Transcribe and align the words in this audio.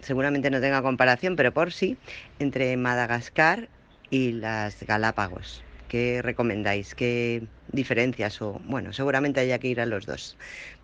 seguramente 0.00 0.50
no 0.50 0.62
tenga 0.62 0.80
comparación, 0.80 1.36
pero 1.36 1.52
por 1.52 1.74
sí, 1.74 1.98
entre 2.38 2.74
Madagascar 2.78 3.68
y 4.08 4.32
las 4.32 4.82
Galápagos. 4.82 5.62
¿Qué 5.88 6.22
recomendáis? 6.22 6.94
¿Qué 6.94 7.44
diferencias? 7.72 8.40
O 8.42 8.60
bueno, 8.64 8.92
seguramente 8.92 9.40
haya 9.40 9.58
que 9.58 9.68
ir 9.68 9.80
a 9.80 9.86
los 9.86 10.06
dos. 10.06 10.36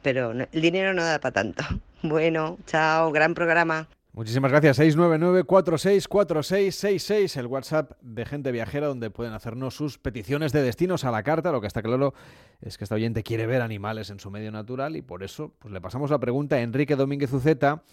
Pero 0.02 0.32
el 0.32 0.60
dinero 0.60 0.94
no 0.94 1.04
da 1.04 1.18
para 1.18 1.32
tanto. 1.32 1.64
Bueno, 2.02 2.56
chao, 2.64 3.12
gran 3.12 3.34
programa. 3.34 3.86
Muchísimas 4.12 4.50
gracias. 4.50 4.80
699-464666, 4.80 7.38
el 7.38 7.46
WhatsApp 7.46 7.92
de 8.00 8.26
gente 8.26 8.50
viajera 8.50 8.88
donde 8.88 9.10
pueden 9.10 9.34
hacernos 9.34 9.74
sus 9.74 9.98
peticiones 9.98 10.50
de 10.52 10.62
destinos 10.62 11.04
a 11.04 11.12
la 11.12 11.22
carta. 11.22 11.52
Lo 11.52 11.60
que 11.60 11.68
está 11.68 11.82
claro 11.82 12.14
es 12.60 12.76
que 12.76 12.82
esta 12.84 12.96
oyente 12.96 13.22
quiere 13.22 13.46
ver 13.46 13.62
animales 13.62 14.10
en 14.10 14.18
su 14.18 14.30
medio 14.30 14.50
natural 14.50 14.96
y 14.96 15.02
por 15.02 15.22
eso 15.22 15.54
pues, 15.58 15.72
le 15.72 15.80
pasamos 15.80 16.10
la 16.10 16.18
pregunta 16.18 16.56
a 16.56 16.60
Enrique 16.60 16.96
Domínguez 16.96 17.32
Uceta, 17.32 17.84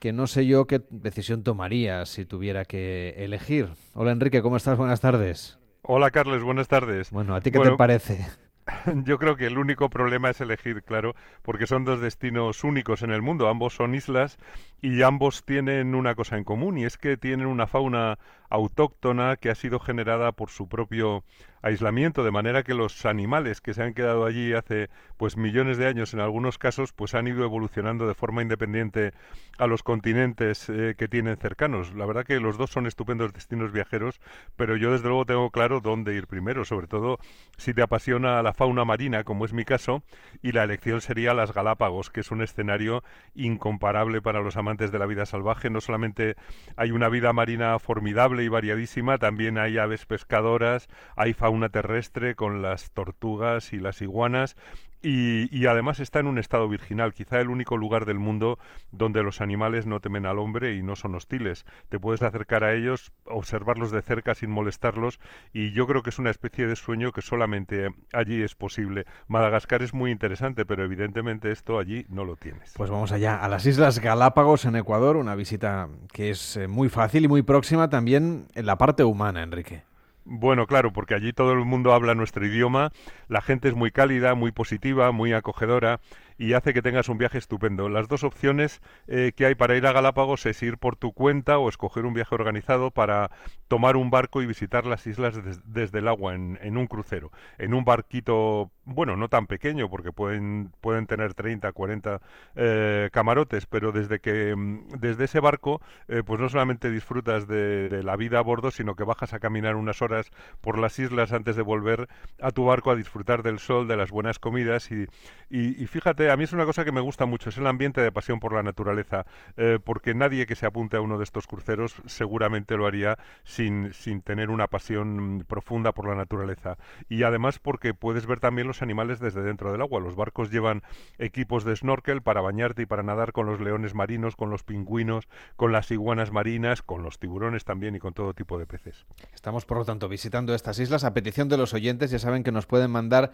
que 0.00 0.12
no 0.12 0.26
sé 0.26 0.44
yo 0.44 0.66
qué 0.66 0.82
decisión 0.90 1.44
tomaría 1.44 2.04
si 2.04 2.24
tuviera 2.24 2.64
que 2.64 3.14
elegir. 3.18 3.68
Hola 3.94 4.10
Enrique, 4.10 4.42
¿cómo 4.42 4.56
estás? 4.56 4.76
Buenas 4.76 5.00
tardes. 5.00 5.56
Hola 5.86 6.10
Carles, 6.10 6.42
buenas 6.42 6.66
tardes. 6.66 7.10
Bueno, 7.10 7.34
¿a 7.34 7.42
ti 7.42 7.50
qué 7.50 7.58
te 7.58 7.72
parece? 7.72 8.26
Yo 9.04 9.18
creo 9.18 9.36
que 9.36 9.44
el 9.44 9.58
único 9.58 9.90
problema 9.90 10.30
es 10.30 10.40
elegir, 10.40 10.82
claro, 10.82 11.14
porque 11.42 11.66
son 11.66 11.84
dos 11.84 12.00
destinos 12.00 12.64
únicos 12.64 13.02
en 13.02 13.10
el 13.10 13.20
mundo. 13.20 13.48
Ambos 13.48 13.74
son 13.74 13.94
islas 13.94 14.38
y 14.80 15.02
ambos 15.02 15.44
tienen 15.44 15.94
una 15.94 16.14
cosa 16.14 16.38
en 16.38 16.44
común 16.44 16.78
y 16.78 16.84
es 16.84 16.96
que 16.96 17.18
tienen 17.18 17.46
una 17.46 17.66
fauna 17.66 18.18
autóctona 18.54 19.36
que 19.36 19.50
ha 19.50 19.54
sido 19.54 19.78
generada 19.78 20.32
por 20.32 20.50
su 20.50 20.68
propio 20.68 21.24
aislamiento, 21.64 22.22
de 22.22 22.30
manera 22.30 22.62
que 22.62 22.74
los 22.74 23.06
animales 23.06 23.62
que 23.62 23.72
se 23.72 23.82
han 23.82 23.94
quedado 23.94 24.26
allí 24.26 24.52
hace 24.52 24.90
pues 25.16 25.38
millones 25.38 25.78
de 25.78 25.86
años 25.86 26.12
en 26.12 26.20
algunos 26.20 26.58
casos 26.58 26.92
pues 26.92 27.14
han 27.14 27.26
ido 27.26 27.42
evolucionando 27.42 28.06
de 28.06 28.12
forma 28.12 28.42
independiente 28.42 29.12
a 29.56 29.66
los 29.66 29.82
continentes 29.82 30.68
eh, 30.68 30.94
que 30.98 31.08
tienen 31.08 31.38
cercanos. 31.38 31.94
La 31.94 32.04
verdad 32.04 32.24
que 32.24 32.38
los 32.38 32.58
dos 32.58 32.70
son 32.70 32.86
estupendos 32.86 33.32
destinos 33.32 33.72
viajeros, 33.72 34.20
pero 34.56 34.76
yo 34.76 34.92
desde 34.92 35.08
luego 35.08 35.24
tengo 35.24 35.50
claro 35.50 35.80
dónde 35.80 36.14
ir 36.14 36.26
primero, 36.26 36.66
sobre 36.66 36.86
todo 36.86 37.18
si 37.56 37.72
te 37.72 37.80
apasiona 37.80 38.42
la 38.42 38.52
fauna 38.52 38.84
marina, 38.84 39.24
como 39.24 39.46
es 39.46 39.54
mi 39.54 39.64
caso, 39.64 40.02
y 40.42 40.52
la 40.52 40.64
elección 40.64 41.00
sería 41.00 41.32
las 41.32 41.54
Galápagos, 41.54 42.10
que 42.10 42.20
es 42.20 42.30
un 42.30 42.42
escenario 42.42 43.02
incomparable 43.34 44.20
para 44.20 44.42
los 44.42 44.58
amantes 44.58 44.92
de 44.92 44.98
la 44.98 45.06
vida 45.06 45.24
salvaje. 45.24 45.70
No 45.70 45.80
solamente 45.80 46.36
hay 46.76 46.90
una 46.90 47.08
vida 47.08 47.32
marina 47.32 47.78
formidable 47.78 48.43
y 48.44 48.48
variadísima, 48.48 49.18
también 49.18 49.58
hay 49.58 49.78
aves 49.78 50.06
pescadoras, 50.06 50.88
hay 51.16 51.32
fauna 51.32 51.68
terrestre 51.68 52.34
con 52.34 52.62
las 52.62 52.92
tortugas 52.92 53.72
y 53.72 53.78
las 53.78 54.02
iguanas, 54.02 54.56
y, 55.04 55.54
y 55.56 55.66
además 55.66 56.00
está 56.00 56.20
en 56.20 56.26
un 56.26 56.38
estado 56.38 56.68
virginal, 56.68 57.12
quizá 57.12 57.40
el 57.40 57.50
único 57.50 57.76
lugar 57.76 58.06
del 58.06 58.18
mundo 58.18 58.58
donde 58.90 59.22
los 59.22 59.40
animales 59.40 59.86
no 59.86 60.00
temen 60.00 60.26
al 60.26 60.38
hombre 60.38 60.74
y 60.74 60.82
no 60.82 60.96
son 60.96 61.14
hostiles. 61.14 61.66
Te 61.90 62.00
puedes 62.00 62.22
acercar 62.22 62.64
a 62.64 62.74
ellos, 62.74 63.12
observarlos 63.26 63.90
de 63.90 64.02
cerca 64.02 64.34
sin 64.34 64.50
molestarlos 64.50 65.20
y 65.52 65.72
yo 65.72 65.86
creo 65.86 66.02
que 66.02 66.10
es 66.10 66.18
una 66.18 66.30
especie 66.30 66.66
de 66.66 66.74
sueño 66.74 67.12
que 67.12 67.22
solamente 67.22 67.94
allí 68.12 68.42
es 68.42 68.54
posible. 68.54 69.04
Madagascar 69.28 69.82
es 69.82 69.92
muy 69.92 70.10
interesante, 70.10 70.64
pero 70.64 70.84
evidentemente 70.84 71.50
esto 71.50 71.78
allí 71.78 72.06
no 72.08 72.24
lo 72.24 72.36
tienes. 72.36 72.72
Pues 72.76 72.90
vamos 72.90 73.12
allá, 73.12 73.36
a 73.36 73.48
las 73.48 73.66
Islas 73.66 73.98
Galápagos 73.98 74.64
en 74.64 74.76
Ecuador, 74.76 75.16
una 75.16 75.34
visita 75.34 75.88
que 76.12 76.30
es 76.30 76.56
eh, 76.56 76.66
muy 76.68 76.88
fácil 76.88 77.24
y 77.24 77.28
muy 77.28 77.42
próxima 77.42 77.90
también 77.90 78.46
en 78.54 78.66
la 78.66 78.78
parte 78.78 79.04
humana, 79.04 79.42
Enrique. 79.42 79.82
Bueno, 80.26 80.66
claro, 80.66 80.90
porque 80.92 81.14
allí 81.14 81.34
todo 81.34 81.52
el 81.52 81.64
mundo 81.66 81.92
habla 81.92 82.14
nuestro 82.14 82.46
idioma, 82.46 82.92
la 83.28 83.42
gente 83.42 83.68
es 83.68 83.74
muy 83.74 83.90
cálida, 83.90 84.34
muy 84.34 84.52
positiva, 84.52 85.12
muy 85.12 85.34
acogedora 85.34 86.00
y 86.38 86.52
hace 86.54 86.74
que 86.74 86.82
tengas 86.82 87.08
un 87.08 87.18
viaje 87.18 87.38
estupendo. 87.38 87.88
Las 87.88 88.08
dos 88.08 88.24
opciones 88.24 88.80
eh, 89.06 89.32
que 89.36 89.46
hay 89.46 89.54
para 89.54 89.76
ir 89.76 89.86
a 89.86 89.92
Galápagos 89.92 90.46
es 90.46 90.62
ir 90.62 90.78
por 90.78 90.96
tu 90.96 91.12
cuenta 91.12 91.58
o 91.58 91.68
escoger 91.68 92.04
un 92.06 92.14
viaje 92.14 92.34
organizado 92.34 92.90
para 92.90 93.30
tomar 93.68 93.96
un 93.96 94.10
barco 94.10 94.42
y 94.42 94.46
visitar 94.46 94.86
las 94.86 95.06
islas 95.06 95.42
des- 95.42 95.60
desde 95.64 95.98
el 95.98 96.08
agua 96.08 96.34
en, 96.34 96.58
en 96.62 96.76
un 96.76 96.86
crucero, 96.86 97.30
en 97.58 97.74
un 97.74 97.84
barquito, 97.84 98.70
bueno, 98.84 99.16
no 99.16 99.28
tan 99.28 99.46
pequeño 99.46 99.88
porque 99.90 100.12
pueden, 100.12 100.72
pueden 100.80 101.06
tener 101.06 101.34
30, 101.34 101.72
40 101.72 102.20
eh, 102.56 103.08
camarotes, 103.12 103.66
pero 103.66 103.92
desde 103.92 104.20
que 104.20 104.54
mm, 104.54 104.88
desde 104.98 105.24
ese 105.24 105.40
barco, 105.40 105.80
eh, 106.08 106.22
pues 106.24 106.40
no 106.40 106.48
solamente 106.48 106.90
disfrutas 106.90 107.46
de, 107.48 108.02
la 108.04 108.16
vida 108.16 108.38
a 108.38 108.42
bordo, 108.42 108.70
sino 108.70 108.96
que 108.96 109.04
bajas 109.04 109.32
a 109.34 109.38
caminar 109.40 109.76
unas 109.76 110.02
horas 110.02 110.30
por 110.60 110.78
las 110.78 110.98
islas 110.98 111.32
antes 111.32 111.56
de 111.56 111.62
volver 111.62 112.08
a 112.40 112.50
tu 112.50 112.64
barco 112.64 112.90
a 112.90 112.96
disfrutar 112.96 113.42
del 113.42 113.58
sol, 113.58 113.88
de 113.88 113.96
las 113.96 114.10
buenas 114.10 114.38
comidas 114.38 114.90
y, 114.90 115.06
y 115.50 115.86
fíjate, 115.86 116.23
a 116.30 116.36
mí 116.36 116.44
es 116.44 116.52
una 116.52 116.64
cosa 116.64 116.84
que 116.84 116.92
me 116.92 117.00
gusta 117.00 117.26
mucho, 117.26 117.48
es 117.50 117.58
el 117.58 117.66
ambiente 117.66 118.00
de 118.00 118.12
pasión 118.12 118.40
por 118.40 118.52
la 118.52 118.62
naturaleza, 118.62 119.26
eh, 119.56 119.78
porque 119.82 120.14
nadie 120.14 120.46
que 120.46 120.54
se 120.54 120.66
apunte 120.66 120.96
a 120.96 121.00
uno 121.00 121.18
de 121.18 121.24
estos 121.24 121.46
cruceros 121.46 121.94
seguramente 122.06 122.76
lo 122.76 122.86
haría 122.86 123.18
sin, 123.44 123.92
sin 123.92 124.22
tener 124.22 124.50
una 124.50 124.68
pasión 124.68 125.44
profunda 125.46 125.92
por 125.92 126.08
la 126.08 126.14
naturaleza. 126.14 126.76
Y 127.08 127.22
además 127.22 127.58
porque 127.58 127.94
puedes 127.94 128.26
ver 128.26 128.40
también 128.40 128.66
los 128.66 128.82
animales 128.82 129.20
desde 129.20 129.42
dentro 129.42 129.72
del 129.72 129.80
agua. 129.80 130.00
Los 130.00 130.16
barcos 130.16 130.50
llevan 130.50 130.82
equipos 131.18 131.64
de 131.64 131.76
snorkel 131.76 132.22
para 132.22 132.40
bañarte 132.40 132.82
y 132.82 132.86
para 132.86 133.02
nadar 133.02 133.32
con 133.32 133.46
los 133.46 133.60
leones 133.60 133.94
marinos, 133.94 134.36
con 134.36 134.50
los 134.50 134.62
pingüinos, 134.64 135.28
con 135.56 135.72
las 135.72 135.90
iguanas 135.90 136.32
marinas, 136.32 136.82
con 136.82 137.02
los 137.02 137.18
tiburones 137.18 137.64
también 137.64 137.94
y 137.94 137.98
con 137.98 138.14
todo 138.14 138.34
tipo 138.34 138.58
de 138.58 138.66
peces. 138.66 139.06
Estamos, 139.34 139.64
por 139.64 139.78
lo 139.78 139.84
tanto, 139.84 140.08
visitando 140.08 140.54
estas 140.54 140.78
islas 140.78 141.04
a 141.04 141.14
petición 141.14 141.48
de 141.48 141.56
los 141.56 141.74
oyentes. 141.74 142.10
Ya 142.10 142.18
saben 142.18 142.42
que 142.42 142.52
nos 142.52 142.66
pueden 142.66 142.90
mandar 142.90 143.32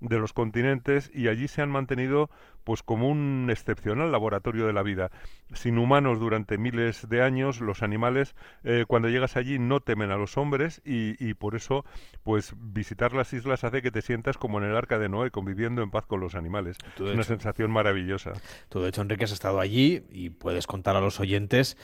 de 0.00 0.18
los 0.18 0.32
continentes 0.32 1.10
y 1.14 1.28
allí 1.28 1.48
se 1.48 1.62
han 1.62 1.70
mantenido 1.70 2.30
pues 2.64 2.82
como 2.82 3.08
un 3.08 3.46
excepcional 3.48 4.10
laboratorio 4.10 4.66
de 4.66 4.72
la 4.72 4.82
vida. 4.82 5.10
Sin 5.54 5.78
humanos 5.78 6.18
durante 6.18 6.58
miles 6.58 7.08
de 7.08 7.22
años, 7.22 7.60
los 7.60 7.82
animales 7.84 8.34
eh, 8.64 8.84
cuando 8.88 9.08
llegas 9.08 9.36
allí 9.36 9.58
no 9.60 9.78
temen 9.80 10.10
a 10.10 10.16
los 10.16 10.36
hombres 10.36 10.82
y, 10.84 11.14
y 11.24 11.34
por 11.34 11.54
eso 11.54 11.84
pues 12.24 12.54
visitar 12.56 13.12
las 13.12 13.32
islas 13.32 13.62
hace 13.62 13.82
que 13.82 13.92
te 13.92 14.02
sientas 14.02 14.36
como 14.36 14.58
en 14.58 14.64
el 14.64 14.76
arca 14.76 14.98
de 14.98 15.08
Noé, 15.08 15.30
conviviendo 15.30 15.82
en 15.82 15.90
paz 15.92 16.06
con 16.06 16.18
los 16.20 16.34
animales. 16.34 16.76
Tú, 16.96 17.04
Es 17.06 17.12
una 17.12 17.22
hecho- 17.22 17.28
sensación 17.28 17.70
maravillosa. 17.70 18.32
Tú, 18.68 18.80
de 18.80 18.88
hecho, 18.88 19.02
Enrique, 19.02 19.24
has 19.24 19.32
estado 19.32 19.60
allí 19.60 20.02
y 20.10 20.30
puedes 20.30 20.66
contar 20.66 20.96
a 20.96 21.00
los 21.00 21.20
oyentes, 21.20 21.76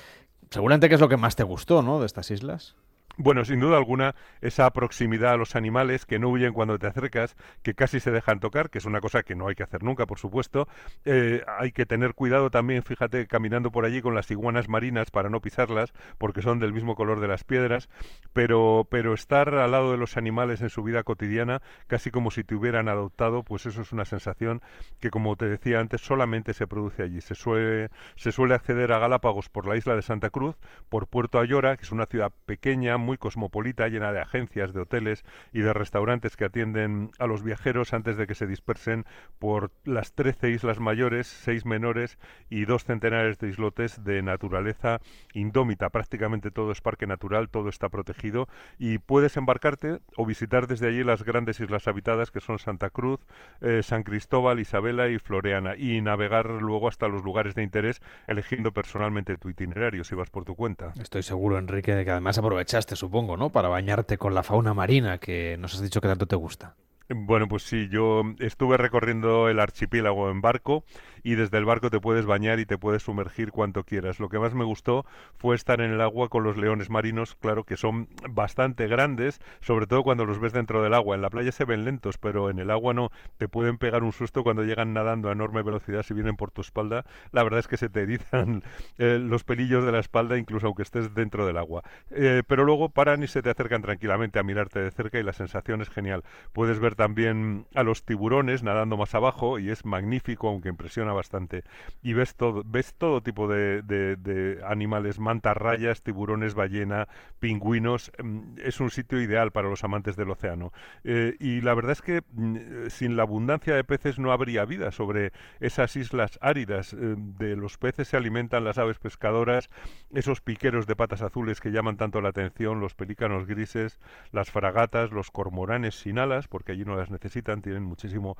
seguramente, 0.50 0.88
qué 0.88 0.96
es 0.96 1.00
lo 1.00 1.08
que 1.08 1.16
más 1.16 1.36
te 1.36 1.44
gustó, 1.44 1.82
¿no?, 1.82 2.00
de 2.00 2.06
estas 2.06 2.30
islas. 2.32 2.74
Bueno, 3.18 3.44
sin 3.44 3.60
duda 3.60 3.76
alguna, 3.76 4.14
esa 4.40 4.70
proximidad 4.70 5.32
a 5.32 5.36
los 5.36 5.54
animales 5.54 6.06
que 6.06 6.18
no 6.18 6.30
huyen 6.30 6.54
cuando 6.54 6.78
te 6.78 6.86
acercas, 6.86 7.36
que 7.62 7.74
casi 7.74 8.00
se 8.00 8.10
dejan 8.10 8.40
tocar, 8.40 8.70
que 8.70 8.78
es 8.78 8.86
una 8.86 9.00
cosa 9.00 9.22
que 9.22 9.34
no 9.34 9.48
hay 9.48 9.54
que 9.54 9.62
hacer 9.62 9.82
nunca, 9.82 10.06
por 10.06 10.18
supuesto. 10.18 10.66
Eh, 11.04 11.44
hay 11.58 11.72
que 11.72 11.84
tener 11.84 12.14
cuidado 12.14 12.50
también, 12.50 12.82
fíjate, 12.82 13.26
caminando 13.26 13.70
por 13.70 13.84
allí 13.84 14.00
con 14.00 14.14
las 14.14 14.30
iguanas 14.30 14.70
marinas 14.70 15.10
para 15.10 15.28
no 15.28 15.42
pisarlas, 15.42 15.92
porque 16.16 16.40
son 16.40 16.58
del 16.58 16.72
mismo 16.72 16.94
color 16.94 17.20
de 17.20 17.28
las 17.28 17.44
piedras, 17.44 17.90
pero, 18.32 18.88
pero 18.90 19.12
estar 19.12 19.54
al 19.56 19.72
lado 19.72 19.92
de 19.92 19.98
los 19.98 20.16
animales 20.16 20.62
en 20.62 20.70
su 20.70 20.82
vida 20.82 21.02
cotidiana, 21.02 21.60
casi 21.88 22.10
como 22.10 22.30
si 22.30 22.44
te 22.44 22.54
hubieran 22.54 22.88
adoptado, 22.88 23.42
pues 23.42 23.66
eso 23.66 23.82
es 23.82 23.92
una 23.92 24.06
sensación 24.06 24.62
que, 25.00 25.10
como 25.10 25.36
te 25.36 25.50
decía 25.50 25.80
antes, 25.80 26.00
solamente 26.00 26.54
se 26.54 26.66
produce 26.66 27.02
allí. 27.02 27.20
Se 27.20 27.34
suele, 27.34 27.90
se 28.16 28.32
suele 28.32 28.54
acceder 28.54 28.90
a 28.92 28.98
Galápagos 28.98 29.50
por 29.50 29.66
la 29.66 29.76
isla 29.76 29.94
de 29.94 30.02
Santa 30.02 30.30
Cruz, 30.30 30.56
por 30.88 31.08
Puerto 31.08 31.38
Ayora, 31.38 31.76
que 31.76 31.82
es 31.82 31.92
una 31.92 32.06
ciudad 32.06 32.32
pequeña, 32.46 32.96
muy 33.02 33.18
cosmopolita, 33.18 33.88
llena 33.88 34.12
de 34.12 34.20
agencias, 34.20 34.72
de 34.72 34.80
hoteles 34.80 35.24
y 35.52 35.60
de 35.60 35.72
restaurantes 35.72 36.36
que 36.36 36.44
atienden 36.44 37.10
a 37.18 37.26
los 37.26 37.42
viajeros 37.42 37.92
antes 37.92 38.16
de 38.16 38.26
que 38.26 38.34
se 38.34 38.46
dispersen 38.46 39.04
por 39.38 39.70
las 39.84 40.14
13 40.14 40.50
islas 40.50 40.80
mayores, 40.80 41.26
seis 41.26 41.66
menores 41.66 42.18
y 42.48 42.64
dos 42.64 42.84
centenares 42.84 43.38
de 43.38 43.48
islotes 43.48 44.04
de 44.04 44.22
naturaleza 44.22 45.00
indómita. 45.34 45.90
Prácticamente 45.90 46.50
todo 46.50 46.72
es 46.72 46.80
parque 46.80 47.06
natural, 47.06 47.48
todo 47.48 47.68
está 47.68 47.88
protegido 47.88 48.48
y 48.78 48.98
puedes 48.98 49.36
embarcarte 49.36 50.00
o 50.16 50.26
visitar 50.26 50.66
desde 50.66 50.88
allí 50.88 51.04
las 51.04 51.24
grandes 51.24 51.60
islas 51.60 51.88
habitadas 51.88 52.30
que 52.30 52.40
son 52.40 52.58
Santa 52.58 52.90
Cruz, 52.90 53.20
eh, 53.60 53.82
San 53.82 54.02
Cristóbal, 54.02 54.60
Isabela 54.60 55.08
y 55.08 55.18
Floreana 55.18 55.76
y 55.76 56.00
navegar 56.00 56.46
luego 56.46 56.88
hasta 56.88 57.08
los 57.08 57.22
lugares 57.22 57.54
de 57.54 57.62
interés 57.62 58.00
eligiendo 58.26 58.72
personalmente 58.72 59.36
tu 59.36 59.48
itinerario 59.48 60.04
si 60.04 60.14
vas 60.14 60.30
por 60.30 60.44
tu 60.44 60.54
cuenta. 60.54 60.92
Estoy 61.00 61.22
seguro, 61.22 61.58
Enrique, 61.58 61.94
de 61.94 62.04
que 62.04 62.10
además 62.10 62.38
aprovechaste 62.38 62.91
supongo, 62.96 63.36
¿no? 63.36 63.50
Para 63.50 63.68
bañarte 63.68 64.18
con 64.18 64.34
la 64.34 64.42
fauna 64.42 64.74
marina 64.74 65.18
que 65.18 65.56
nos 65.58 65.74
has 65.74 65.82
dicho 65.82 66.00
que 66.00 66.08
tanto 66.08 66.26
te 66.26 66.36
gusta. 66.36 66.76
Bueno, 67.14 67.46
pues 67.48 67.64
sí, 67.64 67.88
yo 67.90 68.22
estuve 68.38 68.76
recorriendo 68.76 69.48
el 69.48 69.60
archipiélago 69.60 70.30
en 70.30 70.40
barco 70.40 70.84
y 71.22 71.34
desde 71.34 71.58
el 71.58 71.64
barco 71.64 71.90
te 71.90 72.00
puedes 72.00 72.24
bañar 72.26 72.58
y 72.58 72.64
te 72.64 72.78
puedes 72.78 73.02
sumergir 73.02 73.50
cuanto 73.52 73.84
quieras. 73.84 74.18
Lo 74.18 74.28
que 74.28 74.38
más 74.38 74.54
me 74.54 74.64
gustó 74.64 75.04
fue 75.36 75.54
estar 75.54 75.80
en 75.80 75.90
el 75.90 76.00
agua 76.00 76.28
con 76.28 76.42
los 76.42 76.56
leones 76.56 76.90
marinos, 76.90 77.34
claro 77.34 77.64
que 77.64 77.76
son 77.76 78.08
bastante 78.30 78.86
grandes, 78.86 79.40
sobre 79.60 79.86
todo 79.86 80.02
cuando 80.04 80.24
los 80.24 80.38
ves 80.38 80.52
dentro 80.52 80.82
del 80.82 80.94
agua. 80.94 81.14
En 81.14 81.22
la 81.22 81.28
playa 81.30 81.52
se 81.52 81.64
ven 81.64 81.84
lentos, 81.84 82.18
pero 82.18 82.48
en 82.50 82.58
el 82.58 82.70
agua 82.70 82.94
no. 82.94 83.10
Te 83.36 83.48
pueden 83.48 83.78
pegar 83.78 84.04
un 84.04 84.12
susto 84.12 84.42
cuando 84.42 84.62
llegan 84.64 84.94
nadando 84.94 85.28
a 85.28 85.32
enorme 85.32 85.62
velocidad 85.62 86.02
si 86.04 86.14
vienen 86.14 86.36
por 86.36 86.50
tu 86.50 86.62
espalda. 86.62 87.04
La 87.30 87.42
verdad 87.42 87.60
es 87.60 87.68
que 87.68 87.76
se 87.76 87.88
te 87.90 88.02
erizan 88.02 88.62
eh, 88.98 89.18
los 89.20 89.44
pelillos 89.44 89.84
de 89.84 89.92
la 89.92 89.98
espalda 89.98 90.38
incluso 90.38 90.66
aunque 90.66 90.82
estés 90.82 91.14
dentro 91.14 91.46
del 91.46 91.58
agua. 91.58 91.82
Eh, 92.10 92.42
pero 92.46 92.64
luego 92.64 92.88
paran 92.88 93.22
y 93.22 93.26
se 93.26 93.42
te 93.42 93.50
acercan 93.50 93.82
tranquilamente 93.82 94.38
a 94.38 94.42
mirarte 94.42 94.80
de 94.80 94.90
cerca 94.90 95.18
y 95.18 95.22
la 95.22 95.32
sensación 95.32 95.82
es 95.82 95.90
genial. 95.90 96.22
Puedes 96.52 96.78
ver 96.78 96.94
también 97.02 97.66
a 97.74 97.82
los 97.82 98.04
tiburones 98.04 98.62
nadando 98.62 98.96
más 98.96 99.12
abajo 99.16 99.58
y 99.58 99.70
es 99.70 99.84
magnífico, 99.84 100.46
aunque 100.46 100.68
impresiona 100.68 101.12
bastante. 101.12 101.64
Y 102.00 102.12
ves 102.12 102.36
todo, 102.36 102.62
ves 102.64 102.94
todo 102.94 103.24
tipo 103.24 103.48
de, 103.48 103.82
de, 103.82 104.60
animales, 104.64 105.18
mantas 105.18 105.56
rayas, 105.56 106.04
tiburones, 106.04 106.54
ballena, 106.54 107.08
pingüinos. 107.40 108.12
Mm, 108.22 108.58
es 108.62 108.78
un 108.78 108.90
sitio 108.90 109.20
ideal 109.20 109.50
para 109.50 109.68
los 109.68 109.82
amantes 109.82 110.14
del 110.14 110.30
océano. 110.30 110.72
Eh, 111.02 111.34
y 111.40 111.60
la 111.60 111.74
verdad 111.74 111.90
es 111.90 112.02
que 112.02 112.22
mm, 112.34 112.86
sin 112.88 113.16
la 113.16 113.24
abundancia 113.24 113.74
de 113.74 113.82
peces 113.82 114.20
no 114.20 114.30
habría 114.30 114.64
vida 114.64 114.92
sobre 114.92 115.32
esas 115.58 115.96
islas 115.96 116.38
áridas. 116.40 116.92
Eh, 116.92 117.16
de 117.18 117.56
los 117.56 117.78
peces 117.78 118.06
se 118.06 118.16
alimentan 118.16 118.62
las 118.62 118.78
aves 118.78 119.00
pescadoras, 119.00 119.70
esos 120.14 120.40
piqueros 120.40 120.86
de 120.86 120.94
patas 120.94 121.22
azules 121.22 121.60
que 121.60 121.72
llaman 121.72 121.96
tanto 121.96 122.20
la 122.20 122.28
atención, 122.28 122.78
los 122.78 122.94
pelícanos 122.94 123.48
grises, 123.48 123.98
las 124.30 124.52
fragatas, 124.52 125.10
los 125.10 125.32
cormoranes 125.32 125.96
sin 125.96 126.20
alas, 126.20 126.46
porque 126.46 126.70
allí 126.70 126.84
no 126.84 126.91
las 126.96 127.10
necesitan, 127.10 127.62
tienen 127.62 127.84
muchísimo 127.84 128.36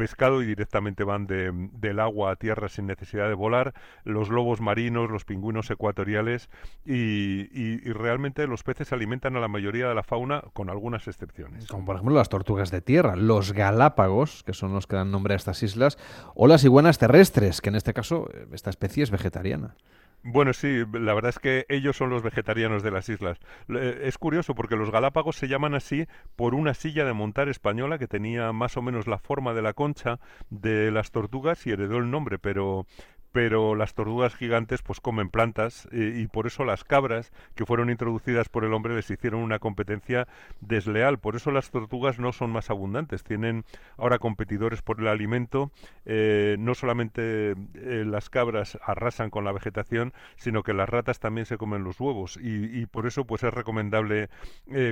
pescado 0.00 0.42
y 0.42 0.46
directamente 0.46 1.04
van 1.04 1.26
de, 1.26 1.52
del 1.72 2.00
agua 2.00 2.32
a 2.32 2.36
tierra 2.36 2.70
sin 2.70 2.86
necesidad 2.86 3.28
de 3.28 3.34
volar, 3.34 3.74
los 4.04 4.30
lobos 4.30 4.62
marinos, 4.62 5.10
los 5.10 5.26
pingüinos 5.26 5.70
ecuatoriales 5.70 6.48
y, 6.86 7.50
y, 7.52 7.76
realmente 7.92 8.46
los 8.46 8.62
peces 8.62 8.94
alimentan 8.94 9.36
a 9.36 9.40
la 9.40 9.48
mayoría 9.48 9.88
de 9.88 9.94
la 9.94 10.02
fauna 10.02 10.42
con 10.54 10.70
algunas 10.70 11.06
excepciones. 11.06 11.66
Como 11.66 11.84
por 11.84 11.96
ejemplo 11.96 12.14
las 12.14 12.30
tortugas 12.30 12.70
de 12.70 12.80
tierra, 12.80 13.14
los 13.14 13.52
galápagos, 13.52 14.42
que 14.44 14.54
son 14.54 14.72
los 14.72 14.86
que 14.86 14.96
dan 14.96 15.10
nombre 15.10 15.34
a 15.34 15.36
estas 15.36 15.62
islas, 15.62 15.98
o 16.34 16.46
las 16.46 16.64
iguanas 16.64 16.96
terrestres, 16.96 17.60
que 17.60 17.68
en 17.68 17.74
este 17.74 17.92
caso 17.92 18.30
eh, 18.32 18.46
esta 18.52 18.70
especie 18.70 19.02
es 19.02 19.10
vegetariana. 19.10 19.74
Bueno, 20.22 20.52
sí, 20.52 20.84
la 20.92 21.14
verdad 21.14 21.30
es 21.30 21.38
que 21.38 21.64
ellos 21.70 21.96
son 21.96 22.10
los 22.10 22.22
vegetarianos 22.22 22.82
de 22.82 22.90
las 22.90 23.08
islas. 23.08 23.38
Es 23.68 24.18
curioso 24.18 24.54
porque 24.54 24.76
los 24.76 24.90
Galápagos 24.90 25.36
se 25.36 25.48
llaman 25.48 25.74
así 25.74 26.06
por 26.36 26.54
una 26.54 26.74
silla 26.74 27.06
de 27.06 27.14
montar 27.14 27.48
española 27.48 27.98
que 27.98 28.06
tenía 28.06 28.52
más 28.52 28.76
o 28.76 28.82
menos 28.82 29.06
la 29.06 29.18
forma 29.18 29.54
de 29.54 29.62
la 29.62 29.72
concha 29.72 30.20
de 30.50 30.90
las 30.90 31.10
tortugas 31.10 31.66
y 31.66 31.70
heredó 31.70 31.96
el 31.96 32.10
nombre, 32.10 32.38
pero 32.38 32.86
pero 33.32 33.74
las 33.74 33.94
tortugas 33.94 34.34
gigantes 34.34 34.82
pues 34.82 35.00
comen 35.00 35.28
plantas 35.28 35.88
eh, 35.92 36.14
y 36.16 36.26
por 36.26 36.46
eso 36.46 36.64
las 36.64 36.84
cabras 36.84 37.32
que 37.54 37.64
fueron 37.64 37.90
introducidas 37.90 38.48
por 38.48 38.64
el 38.64 38.72
hombre 38.72 38.94
les 38.94 39.10
hicieron 39.10 39.42
una 39.42 39.58
competencia 39.58 40.26
desleal. 40.60 41.18
Por 41.18 41.36
eso 41.36 41.50
las 41.50 41.70
tortugas 41.70 42.18
no 42.18 42.32
son 42.32 42.50
más 42.50 42.70
abundantes. 42.70 43.22
Tienen 43.22 43.64
ahora 43.96 44.18
competidores 44.18 44.82
por 44.82 45.00
el 45.00 45.06
alimento. 45.06 45.70
Eh, 46.04 46.56
no 46.58 46.74
solamente 46.74 47.52
eh, 47.52 48.04
las 48.06 48.30
cabras 48.30 48.78
arrasan 48.82 49.30
con 49.30 49.44
la 49.44 49.52
vegetación, 49.52 50.12
sino 50.36 50.62
que 50.62 50.74
las 50.74 50.88
ratas 50.88 51.20
también 51.20 51.46
se 51.46 51.56
comen 51.56 51.84
los 51.84 52.00
huevos 52.00 52.36
y, 52.36 52.80
y 52.80 52.86
por 52.86 53.06
eso 53.06 53.24
pues 53.24 53.42
es 53.44 53.54
recomendable 53.54 54.28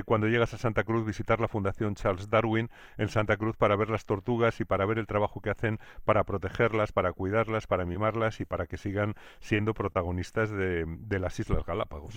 cuando 0.05 0.27
llegas 0.27 0.53
a 0.53 0.57
Santa 0.57 0.83
Cruz 0.83 1.05
visitar 1.05 1.39
la 1.39 1.47
Fundación 1.47 1.95
Charles 1.95 2.29
Darwin 2.29 2.69
en 2.97 3.09
Santa 3.09 3.37
Cruz 3.37 3.55
para 3.57 3.75
ver 3.75 3.89
las 3.89 4.05
tortugas 4.05 4.59
y 4.59 4.65
para 4.65 4.85
ver 4.85 4.97
el 4.97 5.07
trabajo 5.07 5.41
que 5.41 5.49
hacen 5.49 5.79
para 6.05 6.23
protegerlas, 6.23 6.91
para 6.91 7.13
cuidarlas, 7.13 7.67
para 7.67 7.85
mimarlas 7.85 8.28
y 8.39 8.45
para 8.45 8.67
que 8.67 8.77
sigan 8.77 9.15
siendo 9.39 9.73
protagonistas 9.73 10.51
de, 10.51 10.85
las 11.19 11.39
Islas 11.39 11.65
Galápagos. 11.65 12.15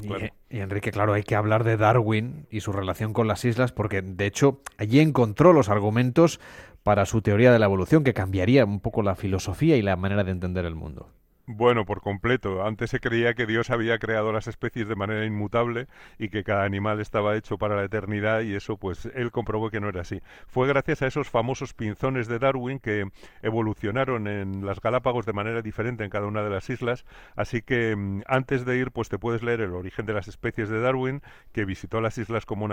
Y, 0.50 0.58
Enrique, 0.58 0.92
claro, 0.92 1.14
hay 1.14 1.22
que 1.22 1.34
hablar 1.34 1.64
de 1.64 1.76
Darwin 1.76 2.46
y 2.50 2.60
su 2.60 2.72
relación 2.72 3.12
con 3.12 3.28
las 3.28 3.44
islas 3.44 3.72
porque, 3.72 4.02
de 4.02 4.26
hecho, 4.26 4.60
allí 4.78 5.00
encontró 5.00 5.52
los 5.52 5.68
argumentos 5.68 6.40
para 6.82 7.06
su 7.06 7.22
teoría 7.22 7.52
de 7.52 7.58
la 7.58 7.66
evolución 7.66 8.04
que 8.04 8.14
cambiaría 8.14 8.64
un 8.64 8.80
poco 8.80 9.02
la 9.02 9.14
filosofía 9.14 9.76
y 9.76 9.82
la 9.82 9.96
manera 9.96 10.24
de 10.24 10.32
entender 10.32 10.64
el 10.64 10.74
mundo. 10.74 11.08
Bueno, 11.46 11.84
por 11.84 12.00
completo. 12.02 12.64
Antes 12.64 12.90
se 12.90 13.00
creía 13.00 13.34
que 13.34 13.46
Dios 13.46 13.70
había 13.70 13.98
creado 13.98 14.32
las 14.32 14.46
especies 14.46 14.86
de 14.86 14.94
manera 14.94 15.24
inmutable 15.26 15.88
y 16.16 16.28
que 16.28 16.44
cada 16.44 16.62
animal 16.62 17.00
estaba 17.00 17.36
hecho 17.36 17.58
para 17.58 17.74
la 17.74 17.82
eternidad 17.82 18.42
y 18.42 18.54
eso 18.54 18.76
pues 18.76 19.06
él 19.06 19.32
comprobó 19.32 19.68
que 19.68 19.80
no 19.80 19.88
era 19.88 20.02
así. 20.02 20.22
Fue 20.46 20.68
gracias 20.68 21.02
a 21.02 21.08
esos 21.08 21.28
famosos 21.30 21.74
pinzones 21.74 22.28
de 22.28 22.38
Darwin 22.38 22.78
que 22.78 23.08
evolucionaron 23.42 24.28
en 24.28 24.64
las 24.64 24.80
Galápagos 24.80 25.26
de 25.26 25.32
manera 25.32 25.62
diferente 25.62 26.04
en 26.04 26.10
cada 26.10 26.26
una 26.26 26.44
de 26.44 26.50
las 26.50 26.70
islas, 26.70 27.04
así 27.34 27.60
que 27.60 27.96
mm, 27.96 28.22
antes 28.28 28.64
de 28.64 28.76
ir 28.78 28.92
pues 28.92 29.08
te 29.08 29.18
puedes 29.18 29.42
leer 29.42 29.62
El 29.62 29.72
origen 29.74 30.06
de 30.06 30.12
las 30.14 30.28
especies 30.28 30.68
de 30.68 30.80
Darwin, 30.80 31.22
que 31.52 31.64
visitó 31.64 32.00
las 32.00 32.18
islas 32.18 32.46
como, 32.46 32.68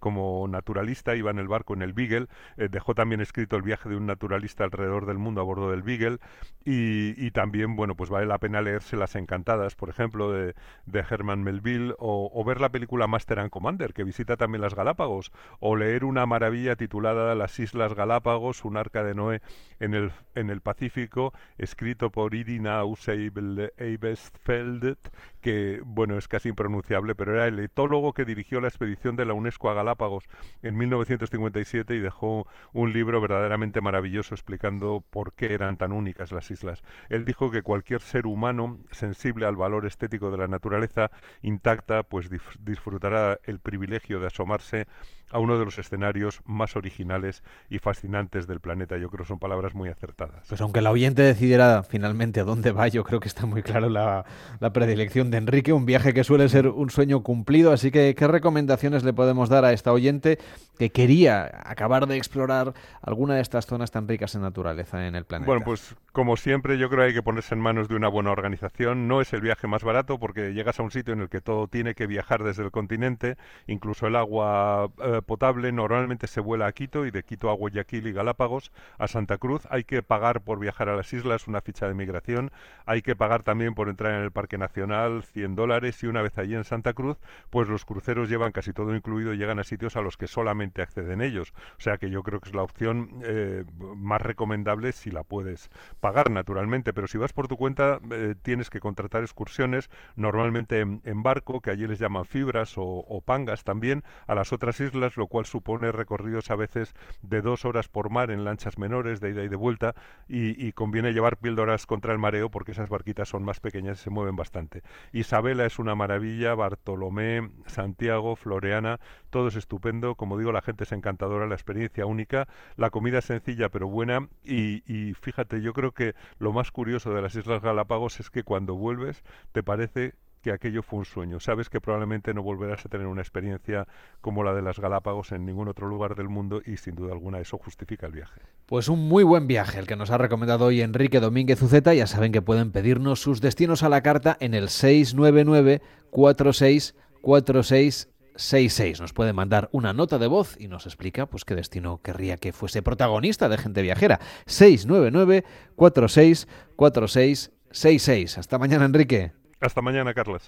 como 0.00 0.48
naturalista, 0.48 1.14
iba 1.14 1.30
en 1.30 1.38
el 1.38 1.46
barco 1.46 1.74
en 1.74 1.82
el 1.82 1.92
Beagle, 1.92 2.26
eh, 2.56 2.68
dejó 2.68 2.94
también 2.96 3.20
escrito 3.20 3.54
el 3.54 3.62
viaje 3.62 3.88
de 3.88 3.96
un 3.96 4.06
naturalista 4.06 4.64
alrededor 4.64 5.06
del 5.06 5.18
mundo 5.18 5.40
a 5.40 5.44
bordo 5.44 5.70
del 5.70 5.82
Beagle 5.82 6.18
y, 6.64 7.14
y 7.24 7.30
también, 7.30 7.76
bueno, 7.76 7.92
pues 8.02 8.10
vale 8.10 8.26
la 8.26 8.38
pena 8.38 8.62
leerse 8.62 8.96
Las 8.96 9.14
Encantadas, 9.14 9.76
por 9.76 9.88
ejemplo, 9.88 10.32
de, 10.32 10.56
de 10.86 11.04
Herman 11.08 11.44
Melville, 11.44 11.94
o, 12.00 12.42
ver 12.44 12.60
la 12.60 12.70
película 12.70 13.06
Master 13.06 13.38
and 13.38 13.50
Commander, 13.50 13.94
que 13.94 14.02
visita 14.02 14.36
también 14.36 14.60
las 14.60 14.74
Galápagos, 14.74 15.30
o 15.60 15.76
leer 15.76 16.04
una 16.04 16.26
maravilla 16.26 16.74
titulada 16.74 17.36
Las 17.36 17.60
Islas 17.60 17.94
Galápagos, 17.94 18.64
un 18.64 18.76
arca 18.76 19.04
de 19.04 19.14
Noé 19.14 19.40
en 19.78 19.94
el, 19.94 20.10
en 20.34 20.50
el 20.50 20.62
Pacífico, 20.62 21.32
escrito 21.58 22.10
por 22.10 22.34
Irina 22.34 22.80
Ausseibel 22.80 23.72
Eibesfeld, 23.76 24.96
que, 25.42 25.82
bueno, 25.84 26.16
es 26.16 26.28
casi 26.28 26.48
impronunciable, 26.48 27.14
pero 27.14 27.34
era 27.34 27.46
el 27.46 27.58
etólogo 27.58 28.14
que 28.14 28.24
dirigió 28.24 28.60
la 28.60 28.68
expedición 28.68 29.16
de 29.16 29.26
la 29.26 29.34
UNESCO 29.34 29.68
a 29.68 29.74
Galápagos 29.74 30.24
en 30.62 30.78
1957 30.78 31.94
y 31.94 31.98
dejó 31.98 32.46
un 32.72 32.92
libro 32.92 33.20
verdaderamente 33.20 33.80
maravilloso 33.80 34.34
explicando 34.34 35.04
por 35.10 35.34
qué 35.34 35.52
eran 35.52 35.76
tan 35.76 35.92
únicas 35.92 36.32
las 36.32 36.50
islas. 36.50 36.82
Él 37.10 37.24
dijo 37.24 37.50
que 37.50 37.62
cualquier 37.62 38.00
ser 38.00 38.26
humano 38.26 38.78
sensible 38.92 39.44
al 39.44 39.56
valor 39.56 39.84
estético 39.84 40.30
de 40.30 40.38
la 40.38 40.48
naturaleza 40.48 41.10
intacta, 41.42 42.04
pues 42.04 42.30
disfrutará 42.60 43.38
el 43.44 43.58
privilegio 43.58 44.20
de 44.20 44.28
asomarse 44.28 44.86
a 45.32 45.38
uno 45.38 45.58
de 45.58 45.64
los 45.64 45.78
escenarios 45.78 46.40
más 46.44 46.76
originales 46.76 47.42
y 47.68 47.78
fascinantes 47.78 48.46
del 48.46 48.60
planeta. 48.60 48.98
Yo 48.98 49.08
creo 49.08 49.24
que 49.24 49.28
son 49.28 49.38
palabras 49.38 49.74
muy 49.74 49.88
acertadas. 49.88 50.46
Pues 50.48 50.60
aunque 50.60 50.82
la 50.82 50.90
oyente 50.90 51.22
decidiera 51.22 51.82
finalmente 51.82 52.40
a 52.40 52.44
dónde 52.44 52.70
va, 52.70 52.86
yo 52.88 53.02
creo 53.02 53.18
que 53.18 53.28
está 53.28 53.46
muy 53.46 53.62
claro 53.62 53.88
la, 53.88 54.24
la 54.60 54.72
predilección 54.72 55.30
de 55.32 55.38
Enrique, 55.38 55.72
un 55.72 55.86
viaje 55.86 56.14
que 56.14 56.22
suele 56.22 56.48
ser 56.48 56.68
un 56.68 56.90
sueño 56.90 57.22
cumplido. 57.22 57.72
Así 57.72 57.90
que, 57.90 58.14
¿qué 58.14 58.28
recomendaciones 58.28 59.02
le 59.02 59.12
podemos 59.12 59.48
dar 59.48 59.64
a 59.64 59.72
esta 59.72 59.92
oyente 59.92 60.38
que 60.78 60.90
quería 60.90 61.50
acabar 61.64 62.06
de 62.06 62.16
explorar 62.16 62.74
alguna 63.00 63.34
de 63.34 63.40
estas 63.40 63.66
zonas 63.66 63.90
tan 63.90 64.06
ricas 64.06 64.34
en 64.34 64.42
naturaleza 64.42 65.06
en 65.06 65.16
el 65.16 65.24
planeta? 65.24 65.50
Bueno, 65.50 65.64
pues 65.64 65.96
como 66.12 66.36
siempre, 66.36 66.78
yo 66.78 66.88
creo 66.88 67.00
que 67.00 67.06
hay 67.06 67.14
que 67.14 67.22
ponerse 67.22 67.54
en 67.54 67.60
manos 67.60 67.88
de 67.88 67.96
una 67.96 68.08
buena 68.08 68.30
organización. 68.30 69.08
No 69.08 69.20
es 69.20 69.32
el 69.32 69.40
viaje 69.40 69.66
más 69.66 69.82
barato 69.82 70.18
porque 70.18 70.52
llegas 70.52 70.78
a 70.78 70.82
un 70.82 70.90
sitio 70.90 71.14
en 71.14 71.22
el 71.22 71.28
que 71.28 71.40
todo 71.40 71.66
tiene 71.66 71.94
que 71.94 72.06
viajar 72.06 72.44
desde 72.44 72.62
el 72.62 72.70
continente, 72.70 73.36
incluso 73.66 74.06
el 74.06 74.16
agua 74.16 74.90
eh, 75.02 75.22
potable. 75.24 75.72
Normalmente 75.72 76.26
se 76.26 76.40
vuela 76.40 76.66
a 76.66 76.72
Quito 76.72 77.06
y 77.06 77.10
de 77.10 77.22
Quito 77.22 77.48
a 77.50 77.54
Guayaquil 77.54 78.06
y 78.06 78.12
Galápagos 78.12 78.70
a 78.98 79.08
Santa 79.08 79.38
Cruz. 79.38 79.62
Hay 79.70 79.84
que 79.84 80.02
pagar 80.02 80.42
por 80.42 80.58
viajar 80.58 80.90
a 80.90 80.96
las 80.96 81.12
islas 81.12 81.48
una 81.48 81.62
ficha 81.62 81.88
de 81.88 81.94
migración. 81.94 82.52
Hay 82.84 83.00
que 83.00 83.16
pagar 83.16 83.42
también 83.42 83.74
por 83.74 83.88
entrar 83.88 84.14
en 84.14 84.22
el 84.22 84.30
Parque 84.30 84.58
Nacional 84.58 85.21
100 85.22 85.54
dólares 85.54 86.02
y 86.02 86.06
una 86.06 86.22
vez 86.22 86.36
allí 86.38 86.54
en 86.54 86.64
Santa 86.64 86.92
Cruz, 86.92 87.18
pues 87.50 87.68
los 87.68 87.84
cruceros 87.84 88.28
llevan 88.28 88.52
casi 88.52 88.72
todo 88.72 88.94
incluido 88.94 89.34
y 89.34 89.38
llegan 89.38 89.58
a 89.58 89.64
sitios 89.64 89.96
a 89.96 90.02
los 90.02 90.16
que 90.16 90.26
solamente 90.26 90.82
acceden 90.82 91.20
ellos. 91.20 91.52
O 91.78 91.80
sea 91.80 91.98
que 91.98 92.10
yo 92.10 92.22
creo 92.22 92.40
que 92.40 92.48
es 92.48 92.54
la 92.54 92.62
opción 92.62 93.20
eh, 93.24 93.64
más 93.96 94.20
recomendable 94.20 94.92
si 94.92 95.10
la 95.10 95.22
puedes 95.22 95.70
pagar 96.00 96.30
naturalmente, 96.30 96.92
pero 96.92 97.06
si 97.06 97.18
vas 97.18 97.32
por 97.32 97.48
tu 97.48 97.56
cuenta 97.56 98.00
eh, 98.10 98.34
tienes 98.42 98.70
que 98.70 98.80
contratar 98.80 99.22
excursiones, 99.22 99.90
normalmente 100.16 100.80
en, 100.80 101.22
barco, 101.22 101.60
que 101.60 101.70
allí 101.70 101.86
les 101.86 101.98
llaman 101.98 102.24
fibras 102.24 102.74
o, 102.76 103.22
pangas 103.24 103.64
también, 103.64 104.02
a 104.26 104.34
las 104.34 104.52
otras 104.52 104.80
islas, 104.80 105.16
lo 105.16 105.26
cual 105.26 105.46
supone 105.46 105.92
recorridos 105.92 106.50
a 106.50 106.56
veces 106.56 106.94
de 107.22 107.40
dos 107.42 107.64
horas 107.64 107.88
por 107.88 108.10
mar 108.10 108.30
en 108.30 108.44
lanchas 108.44 108.78
menores, 108.78 109.20
de 109.20 109.30
ida 109.30 109.44
y 109.44 109.48
de 109.48 109.56
vuelta, 109.56 109.94
y, 110.28 110.72
conviene 110.72 111.12
llevar 111.12 111.36
píldoras 111.36 111.86
contra 111.86 112.12
el 112.12 112.18
mareo 112.18 112.50
porque 112.50 112.72
esas 112.72 112.88
barquitas 112.88 113.28
son 113.28 113.44
más 113.44 113.60
pequeñas 113.60 114.00
y 114.00 114.04
se 114.04 114.10
mueven 114.10 114.36
bastante. 114.36 114.82
Isabela 115.12 115.66
es 115.66 115.78
una 115.78 115.94
maravilla, 115.94 116.54
Bartolomé, 116.54 117.50
Santiago, 117.66 118.36
Floreana, 118.36 119.00
todo 119.30 119.48
es 119.48 119.56
estupendo, 119.56 120.14
como 120.14 120.38
digo, 120.38 120.52
la 120.52 120.62
gente 120.62 120.84
es 120.84 120.92
encantadora, 120.92 121.46
la 121.46 121.54
experiencia 121.54 122.06
única, 122.06 122.48
la 122.76 122.90
comida 122.90 123.18
es 123.18 123.26
sencilla 123.26 123.68
pero 123.68 123.88
buena, 123.88 124.28
y, 124.44 124.82
y 124.92 125.14
fíjate, 125.14 125.60
yo 125.60 125.72
creo 125.72 125.92
que 125.92 126.14
lo 126.38 126.52
más 126.52 126.70
curioso 126.70 127.12
de 127.12 127.22
las 127.22 127.34
Islas 127.34 127.62
Galápagos 127.62 128.20
es 128.20 128.30
que 128.30 128.42
cuando 128.42 128.74
vuelves 128.74 129.22
te 129.52 129.62
parece 129.62 130.14
que 130.42 130.52
aquello 130.52 130.82
fue 130.82 130.98
un 130.98 131.04
sueño. 131.04 131.40
Sabes 131.40 131.70
que 131.70 131.80
probablemente 131.80 132.34
no 132.34 132.42
volverás 132.42 132.84
a 132.84 132.88
tener 132.88 133.06
una 133.06 133.22
experiencia 133.22 133.86
como 134.20 134.44
la 134.44 134.52
de 134.52 134.62
las 134.62 134.78
Galápagos 134.78 135.32
en 135.32 135.46
ningún 135.46 135.68
otro 135.68 135.88
lugar 135.88 136.14
del 136.14 136.28
mundo 136.28 136.60
y 136.66 136.76
sin 136.76 136.94
duda 136.94 137.12
alguna 137.12 137.40
eso 137.40 137.58
justifica 137.58 138.06
el 138.06 138.12
viaje. 138.12 138.40
Pues 138.66 138.88
un 138.88 139.08
muy 139.08 139.24
buen 139.24 139.46
viaje 139.46 139.78
el 139.78 139.86
que 139.86 139.96
nos 139.96 140.10
ha 140.10 140.18
recomendado 140.18 140.66
hoy 140.66 140.82
Enrique 140.82 141.20
Domínguez 141.20 141.62
Uceta. 141.62 141.94
Ya 141.94 142.06
saben 142.06 142.32
que 142.32 142.42
pueden 142.42 142.72
pedirnos 142.72 143.20
sus 143.20 143.40
destinos 143.40 143.82
a 143.82 143.88
la 143.88 144.02
carta 144.02 144.36
en 144.40 144.54
el 144.54 144.68
699 144.68 145.80
4646 146.10 148.12
66. 148.36 149.00
Nos 149.00 149.12
puede 149.12 149.32
mandar 149.32 149.68
una 149.72 149.92
nota 149.92 150.18
de 150.18 150.26
voz 150.26 150.56
y 150.58 150.66
nos 150.68 150.86
explica 150.86 151.26
pues 151.26 151.44
qué 151.44 151.54
destino 151.54 152.00
querría 152.02 152.36
que 152.36 152.52
fuese 152.52 152.82
protagonista 152.82 153.48
de 153.48 153.58
Gente 153.58 153.82
Viajera. 153.82 154.20
699 154.46 155.44
464666. 155.76 158.38
Hasta 158.38 158.58
mañana, 158.58 158.84
Enrique. 158.84 159.32
Hasta 159.62 159.80
mañana, 159.80 160.12
Carlos. 160.12 160.40